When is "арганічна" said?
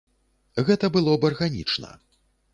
1.31-1.95